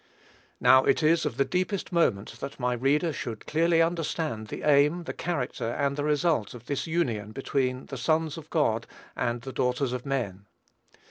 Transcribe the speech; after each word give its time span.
Now, 0.59 0.83
it 0.83 1.03
is 1.03 1.27
of 1.27 1.37
the 1.37 1.45
deepest 1.45 1.91
moment 1.91 2.39
that 2.39 2.59
my 2.59 2.73
reader 2.73 3.13
should 3.13 3.45
clearly 3.45 3.83
understand 3.83 4.47
the 4.47 4.63
aim, 4.63 5.03
the 5.03 5.13
character, 5.13 5.67
and 5.69 5.95
the 5.95 6.03
result 6.03 6.55
of 6.55 6.65
this 6.65 6.87
union 6.87 7.33
between 7.33 7.85
"the 7.85 7.97
sons 7.97 8.35
of 8.35 8.49
God" 8.49 8.87
and 9.15 9.43
"the 9.43 9.53
daughters 9.53 9.93
of 9.93 10.03
men." 10.03 10.47